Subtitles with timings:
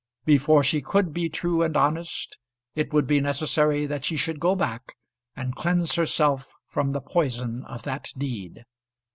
[0.25, 2.39] Before she could be true and honest
[2.73, 4.95] it would be necessary that she should go back
[5.35, 8.65] and cleanse herself from the poison of that deed.